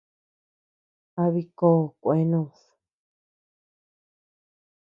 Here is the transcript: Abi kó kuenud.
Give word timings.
Abi 1.23 1.43
kó 1.57 1.71
kuenud. 2.01 2.53